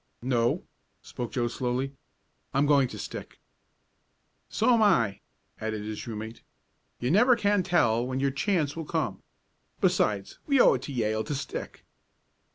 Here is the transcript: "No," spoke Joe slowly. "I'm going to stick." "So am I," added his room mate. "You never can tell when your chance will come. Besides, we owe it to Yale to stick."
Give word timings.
"No," 0.23 0.63
spoke 1.03 1.31
Joe 1.33 1.47
slowly. 1.47 1.93
"I'm 2.55 2.65
going 2.65 2.87
to 2.87 2.97
stick." 2.97 3.37
"So 4.49 4.71
am 4.73 4.81
I," 4.81 5.19
added 5.59 5.83
his 5.83 6.07
room 6.07 6.17
mate. 6.17 6.41
"You 6.99 7.11
never 7.11 7.35
can 7.35 7.61
tell 7.61 8.07
when 8.07 8.19
your 8.19 8.31
chance 8.31 8.75
will 8.75 8.85
come. 8.85 9.21
Besides, 9.79 10.39
we 10.47 10.59
owe 10.59 10.73
it 10.73 10.81
to 10.89 10.91
Yale 10.91 11.23
to 11.25 11.35
stick." 11.35 11.85